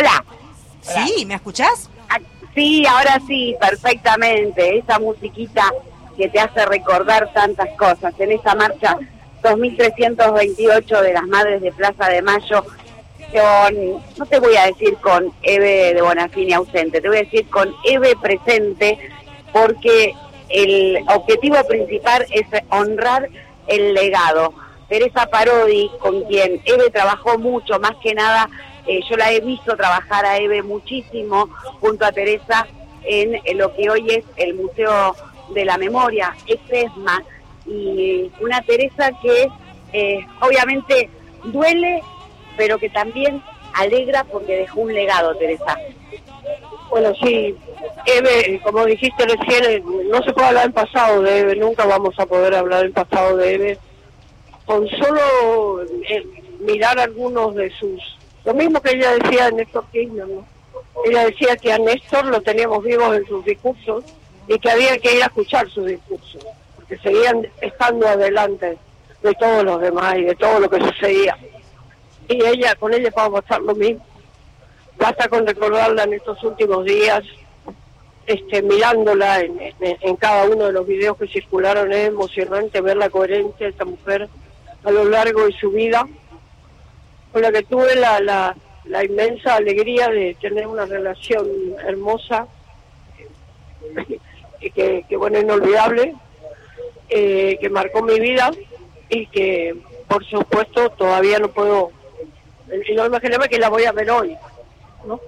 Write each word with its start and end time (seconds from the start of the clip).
Hola. 0.00 0.24
Sí, 0.80 1.26
¿me 1.26 1.34
escuchás? 1.34 1.90
Ah, 2.08 2.18
sí, 2.54 2.86
ahora 2.86 3.20
sí, 3.26 3.54
perfectamente. 3.60 4.78
Esa 4.78 4.98
musiquita 4.98 5.70
que 6.16 6.26
te 6.30 6.40
hace 6.40 6.64
recordar 6.64 7.30
tantas 7.34 7.68
cosas. 7.76 8.14
En 8.18 8.32
esa 8.32 8.54
marcha 8.54 8.96
2328 9.42 11.02
de 11.02 11.12
las 11.12 11.26
Madres 11.26 11.60
de 11.60 11.70
Plaza 11.72 12.08
de 12.08 12.22
Mayo, 12.22 12.64
con, 13.30 14.02
no 14.16 14.24
te 14.26 14.40
voy 14.40 14.56
a 14.56 14.66
decir 14.66 14.96
con 15.02 15.34
Eve 15.42 15.92
de 15.92 16.00
Bonafini 16.00 16.54
ausente, 16.54 17.02
te 17.02 17.08
voy 17.08 17.18
a 17.18 17.22
decir 17.24 17.46
con 17.50 17.70
Eve 17.84 18.14
presente, 18.22 18.98
porque 19.52 20.14
el 20.48 21.04
objetivo 21.08 21.62
principal 21.68 22.24
es 22.30 22.46
honrar 22.70 23.28
el 23.66 23.92
legado. 23.92 24.54
Teresa 24.88 25.26
Parodi, 25.26 25.90
con 26.00 26.22
quien 26.24 26.62
Eve 26.64 26.90
trabajó 26.90 27.38
mucho, 27.38 27.78
más 27.78 27.94
que 28.02 28.14
nada, 28.14 28.48
eh, 28.86 29.00
yo 29.08 29.16
la 29.16 29.32
he 29.32 29.40
visto 29.40 29.76
trabajar 29.76 30.24
a 30.24 30.38
Eve 30.38 30.62
muchísimo 30.62 31.48
junto 31.80 32.04
a 32.04 32.12
Teresa 32.12 32.66
en, 33.04 33.40
lo 33.56 33.74
que 33.74 33.90
hoy 33.90 34.06
es 34.08 34.24
el 34.36 34.54
Museo 34.54 35.14
de 35.54 35.64
la 35.64 35.78
Memoria, 35.78 36.34
ESMA, 36.46 37.22
y 37.66 38.30
una 38.40 38.62
Teresa 38.62 39.10
que 39.22 39.48
eh, 39.92 40.26
obviamente 40.40 41.10
duele, 41.44 42.02
pero 42.56 42.78
que 42.78 42.90
también 42.90 43.42
alegra 43.74 44.24
porque 44.24 44.58
dejó 44.58 44.80
un 44.80 44.92
legado, 44.92 45.34
Teresa. 45.36 45.76
Bueno, 46.90 47.12
sí, 47.22 47.54
Eve, 48.04 48.60
como 48.64 48.84
dijiste 48.84 49.24
recién, 49.24 49.84
no 50.10 50.22
se 50.22 50.32
puede 50.32 50.48
hablar 50.48 50.64
del 50.64 50.72
pasado 50.72 51.22
de 51.22 51.38
Eve, 51.38 51.56
nunca 51.56 51.86
vamos 51.86 52.18
a 52.18 52.26
poder 52.26 52.54
hablar 52.54 52.82
del 52.82 52.92
pasado 52.92 53.36
de 53.36 53.54
Eve. 53.54 53.78
Con 54.64 54.88
solo 54.88 55.82
eh, 56.08 56.26
mirar 56.60 56.98
algunos 56.98 57.54
de 57.54 57.70
sus... 57.70 58.00
Lo 58.44 58.54
mismo 58.54 58.80
que 58.80 58.92
ella 58.92 59.12
decía 59.12 59.46
de 59.46 59.52
Néstor 59.52 59.84
Kirchner, 59.92 60.28
¿no? 60.28 60.46
Ella 61.04 61.26
decía 61.26 61.56
que 61.56 61.72
a 61.72 61.78
Néstor 61.78 62.26
lo 62.26 62.40
teníamos 62.40 62.82
vivos 62.84 63.16
en 63.16 63.26
sus 63.26 63.44
discursos 63.44 64.04
y 64.48 64.58
que 64.58 64.70
había 64.70 64.98
que 64.98 65.16
ir 65.16 65.22
a 65.22 65.26
escuchar 65.26 65.68
sus 65.70 65.86
discursos, 65.86 66.46
porque 66.76 66.98
seguían 66.98 67.46
estando 67.60 68.06
adelante 68.06 68.76
de 69.22 69.34
todos 69.34 69.64
los 69.64 69.80
demás 69.80 70.16
y 70.16 70.22
de 70.22 70.34
todo 70.34 70.60
lo 70.60 70.68
que 70.68 70.80
sucedía. 70.80 71.36
Y 72.28 72.44
ella, 72.44 72.74
con 72.76 72.92
ella 72.94 73.10
vamos 73.14 73.38
a 73.38 73.42
pasar 73.42 73.62
lo 73.62 73.74
mismo 73.74 74.04
basta 75.00 75.28
con 75.28 75.46
recordarla 75.46 76.04
en 76.04 76.12
estos 76.12 76.42
últimos 76.44 76.84
días, 76.84 77.22
este, 78.26 78.62
mirándola 78.62 79.40
en, 79.40 80.16
cada 80.16 80.44
uno 80.44 80.66
de 80.66 80.72
los 80.72 80.86
videos 80.86 81.16
que 81.16 81.26
circularon, 81.26 81.90
es 81.92 82.08
emocionante 82.08 82.80
ver 82.80 82.98
la 82.98 83.08
coherencia 83.08 83.66
de 83.66 83.72
esta 83.72 83.86
mujer 83.86 84.28
a 84.84 84.90
lo 84.90 85.04
largo 85.06 85.46
de 85.46 85.52
su 85.52 85.70
vida, 85.70 86.06
con 87.32 87.42
la 87.42 87.52
que 87.52 87.62
tuve 87.62 87.94
la, 87.96 88.20
la, 88.20 89.04
inmensa 89.04 89.56
alegría 89.56 90.08
de 90.08 90.36
tener 90.40 90.66
una 90.66 90.84
relación 90.84 91.46
hermosa, 91.86 92.46
que, 94.60 95.04
que 95.08 95.16
bueno, 95.16 95.38
inolvidable, 95.38 96.14
eh, 97.08 97.58
que 97.60 97.70
marcó 97.70 98.02
mi 98.02 98.20
vida 98.20 98.50
y 99.08 99.26
que 99.26 99.74
por 100.06 100.24
supuesto 100.24 100.90
todavía 100.90 101.38
no 101.38 101.48
puedo, 101.48 101.92
y 102.88 102.94
no 102.94 103.06
imaginarme 103.06 103.48
que 103.48 103.58
la 103.58 103.68
voy 103.68 103.84
a 103.84 103.92
ver 103.92 104.10
hoy, 104.10 104.36
¿no? 105.04 105.20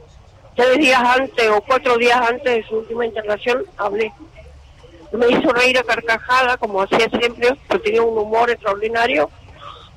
Tres 0.55 0.79
días 0.79 1.01
antes 1.01 1.49
o 1.49 1.61
cuatro 1.63 1.97
días 1.97 2.21
antes 2.21 2.57
de 2.57 2.63
su 2.65 2.77
última 2.79 3.07
internación 3.07 3.65
hablé. 3.77 4.13
Me 5.13 5.29
hizo 5.29 5.51
reír 5.51 5.79
a 5.79 5.83
carcajada, 5.83 6.57
como 6.57 6.83
hacía 6.83 7.09
siempre, 7.19 7.49
pero 7.69 7.81
tenía 7.81 8.03
un 8.03 8.19
humor 8.19 8.51
extraordinario, 8.51 9.31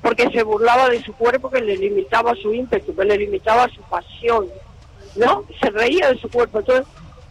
porque 0.02 0.30
se 0.30 0.42
burlaba 0.42 0.88
de 0.88 1.02
su 1.02 1.12
cuerpo 1.14 1.50
que 1.50 1.60
le 1.60 1.76
limitaba 1.76 2.34
su 2.34 2.52
ímpetu, 2.52 2.94
que 2.94 3.04
le 3.04 3.16
limitaba 3.16 3.68
su 3.68 3.82
pasión, 3.82 4.46
¿no? 5.16 5.44
Se 5.60 5.70
reía 5.70 6.12
de 6.12 6.18
su 6.18 6.28
cuerpo. 6.28 6.60
Entonces, 6.60 6.86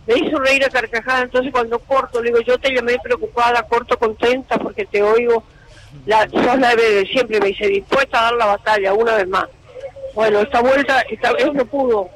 me 0.07 0.15
hizo 0.15 0.37
reír 0.39 0.63
a 0.65 0.69
carcajada. 0.69 1.21
Entonces, 1.21 1.51
cuando 1.51 1.79
corto, 1.79 2.21
le 2.21 2.29
digo, 2.29 2.41
yo 2.41 2.57
te 2.57 2.73
llamé 2.73 2.97
preocupada, 3.01 3.63
corto 3.63 3.97
contenta, 3.97 4.57
porque 4.57 4.85
te 4.85 5.01
oigo, 5.01 5.43
la, 6.05 6.27
sos 6.29 6.59
la 6.59 6.75
de 6.75 7.05
siempre. 7.11 7.39
Me 7.39 7.47
dice, 7.47 7.67
dispuesta 7.67 8.19
a 8.19 8.23
dar 8.23 8.33
la 8.35 8.45
batalla 8.47 8.93
una 8.93 9.15
vez 9.15 9.27
más. 9.27 9.45
Bueno, 10.13 10.39
esta 10.39 10.61
vuelta, 10.61 11.01
esta 11.09 11.33
vez 11.33 11.53
no 11.53 11.65
pudo, 11.65 12.09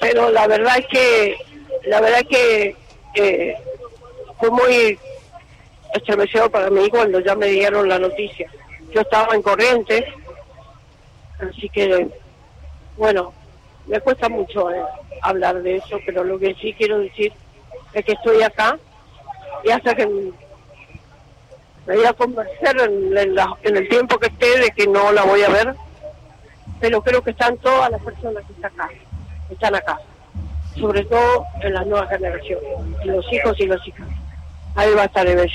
pero 0.00 0.30
la 0.30 0.46
verdad 0.46 0.78
es 0.78 0.86
que 0.86 1.36
la 1.84 2.00
verdad 2.00 2.20
es 2.20 2.28
que 2.28 2.76
eh, 3.14 3.54
fue 4.38 4.50
muy 4.50 4.98
estremecedor 5.94 6.50
para 6.50 6.70
mí 6.70 6.88
cuando 6.88 7.20
ya 7.20 7.34
me 7.34 7.48
dieron 7.48 7.88
la 7.88 7.98
noticia. 7.98 8.50
Yo 8.94 9.00
estaba 9.00 9.34
en 9.34 9.42
corriente, 9.42 10.06
así 11.38 11.68
que 11.68 12.08
bueno, 12.96 13.32
me 13.86 14.00
cuesta 14.00 14.28
mucho 14.28 14.70
eh, 14.70 14.82
hablar 15.22 15.62
de 15.62 15.76
eso, 15.76 15.98
pero 16.04 16.24
lo 16.24 16.38
que 16.38 16.54
sí 16.54 16.74
quiero 16.74 16.98
decir 16.98 17.32
es 17.94 18.04
que 18.04 18.12
estoy 18.12 18.42
acá 18.42 18.78
y 19.64 19.70
hasta 19.70 19.94
que 19.94 20.06
me 20.06 21.96
voy 21.96 22.04
a 22.04 22.12
convencer 22.12 22.80
en, 22.80 23.16
en 23.16 23.76
el 23.76 23.88
tiempo 23.88 24.18
que 24.18 24.26
esté 24.26 24.58
de 24.58 24.70
que 24.70 24.86
no 24.86 25.10
la 25.12 25.24
voy 25.24 25.42
a 25.42 25.48
ver, 25.48 25.74
pero 26.80 27.02
creo 27.02 27.22
que 27.22 27.30
están 27.30 27.56
todas 27.58 27.90
las 27.90 28.02
personas 28.02 28.44
que 28.46 28.52
están 28.52 28.72
acá 28.72 28.90
están 29.52 29.74
acá, 29.74 29.98
sobre 30.78 31.04
todo 31.04 31.44
en 31.60 31.74
las 31.74 31.86
nuevas 31.86 32.08
generaciones, 32.08 32.64
los 33.04 33.32
hijos 33.32 33.58
y 33.60 33.66
las 33.66 33.86
hijas. 33.86 34.08
Ahí 34.74 34.92
va 34.94 35.02
a 35.02 35.06
estar 35.06 35.26
Eve 35.26 35.48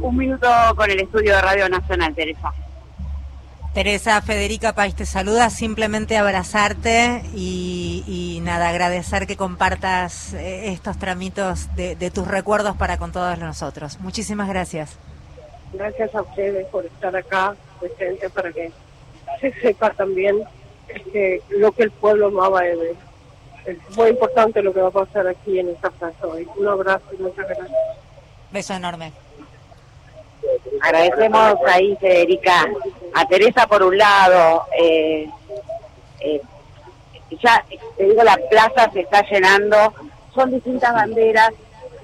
Un 0.00 0.16
minuto 0.16 0.48
con 0.76 0.90
el 0.90 1.00
estudio 1.00 1.34
de 1.34 1.40
Radio 1.42 1.68
Nacional, 1.68 2.14
Teresa. 2.14 2.52
Teresa 3.74 4.22
Federica 4.22 4.72
País 4.72 4.94
te 4.94 5.04
saluda, 5.04 5.50
simplemente 5.50 6.16
abrazarte 6.16 7.22
y, 7.34 8.40
nada, 8.42 8.68
agradecer 8.68 9.26
que 9.26 9.36
compartas 9.36 10.32
eh, 10.32 10.72
estos 10.72 10.96
tramitos 10.98 11.74
de, 11.74 11.96
de, 11.96 12.10
tus 12.10 12.26
recuerdos 12.26 12.76
para 12.76 12.98
con 12.98 13.10
todos 13.12 13.38
nosotros. 13.38 13.98
Muchísimas 14.00 14.48
gracias. 14.48 14.96
Gracias 15.72 16.14
a 16.14 16.22
ustedes 16.22 16.66
por 16.68 16.86
estar 16.86 17.14
acá 17.16 17.56
presente 17.80 18.30
para 18.30 18.52
que 18.52 18.70
se 19.40 19.52
sepa 19.60 19.90
también 19.90 20.44
este, 20.88 21.42
lo 21.50 21.72
que 21.72 21.82
el 21.82 21.90
pueblo 21.90 22.28
amaba 22.28 22.64
Es 22.66 22.86
muy 23.96 24.10
importante 24.10 24.62
lo 24.62 24.72
que 24.72 24.80
va 24.80 24.88
a 24.88 24.92
pasar 24.92 25.26
aquí 25.26 25.58
en 25.58 25.70
esta 25.70 25.90
plaza 25.90 26.26
hoy. 26.26 26.46
Un 26.56 26.68
abrazo 26.68 27.04
y 27.18 27.22
muchas 27.22 27.46
gracias. 27.48 27.70
Beso 28.52 28.74
enorme. 28.74 29.12
Agradecemos 30.84 31.54
ahí, 31.66 31.96
Federica, 31.98 32.66
a 33.14 33.26
Teresa 33.26 33.66
por 33.66 33.82
un 33.82 33.96
lado. 33.96 34.64
Eh, 34.78 35.26
eh, 36.20 36.42
ya, 37.42 37.64
te 37.96 38.04
digo, 38.04 38.22
la 38.22 38.36
plaza 38.50 38.90
se 38.92 39.00
está 39.00 39.24
llenando. 39.30 39.94
Son 40.34 40.50
distintas 40.50 40.92
banderas. 40.92 41.52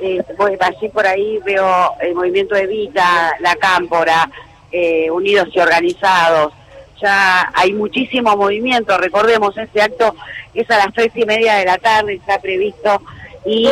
Eh, 0.00 0.24
allí 0.60 0.88
por 0.88 1.06
ahí 1.06 1.38
veo 1.44 1.92
el 2.00 2.14
movimiento 2.14 2.54
de 2.54 2.66
Vita, 2.66 3.34
la 3.40 3.54
Cámpora, 3.56 4.30
eh, 4.72 5.10
unidos 5.10 5.48
y 5.52 5.60
organizados 5.60 6.54
ya 7.02 7.50
hay 7.54 7.72
muchísimo 7.72 8.36
movimiento, 8.36 8.98
recordemos, 8.98 9.56
este 9.56 9.80
acto 9.80 10.14
es 10.52 10.70
a 10.70 10.76
las 10.76 10.92
tres 10.92 11.10
y 11.14 11.24
media 11.24 11.54
de 11.54 11.64
la 11.64 11.78
tarde, 11.78 12.12
está 12.12 12.38
previsto 12.38 13.00
y 13.46 13.70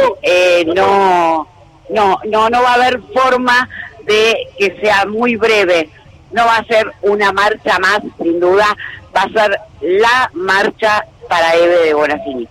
no, 0.75 1.47
no, 1.91 2.21
no, 2.25 2.49
no 2.49 2.63
va 2.63 2.71
a 2.71 2.75
haber 2.75 3.03
forma 3.13 3.69
de 4.09 4.49
que 4.59 4.77
sea 4.81 5.07
muy 5.07 5.37
breve, 5.37 5.89
no 6.33 6.45
va 6.45 6.57
a 6.57 6.65
ser 6.65 6.91
una 7.03 7.31
marcha 7.33 7.79
más, 7.79 8.01
sin 8.21 8.41
duda, 8.41 8.77
va 9.15 9.23
a 9.23 9.29
ser 9.29 9.61
la 9.81 10.31
marcha 10.35 11.05
para 11.29 11.55
Eve 11.55 11.85
de 11.85 11.95
Bonafini. 11.95 12.49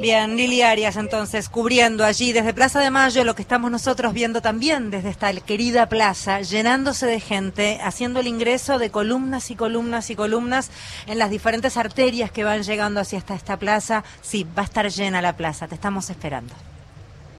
Bien, 0.00 0.36
Lili 0.36 0.62
Arias, 0.62 0.96
entonces, 0.96 1.48
cubriendo 1.48 2.04
allí 2.04 2.32
desde 2.32 2.54
Plaza 2.54 2.80
de 2.80 2.90
Mayo 2.90 3.24
lo 3.24 3.34
que 3.34 3.42
estamos 3.42 3.70
nosotros 3.70 4.12
viendo 4.12 4.40
también 4.40 4.90
desde 4.90 5.10
esta 5.10 5.32
querida 5.32 5.88
plaza, 5.88 6.40
llenándose 6.40 7.06
de 7.06 7.18
gente, 7.18 7.80
haciendo 7.82 8.20
el 8.20 8.28
ingreso 8.28 8.78
de 8.78 8.90
columnas 8.90 9.50
y 9.50 9.56
columnas 9.56 10.10
y 10.10 10.14
columnas 10.14 10.70
en 11.06 11.18
las 11.18 11.30
diferentes 11.30 11.76
arterias 11.76 12.30
que 12.30 12.44
van 12.44 12.62
llegando 12.62 13.00
hacia 13.00 13.18
esta 13.18 13.56
plaza. 13.58 14.04
Sí, 14.22 14.46
va 14.56 14.62
a 14.62 14.66
estar 14.66 14.88
llena 14.88 15.20
la 15.20 15.36
plaza, 15.36 15.66
te 15.66 15.74
estamos 15.74 16.10
esperando. 16.10 16.54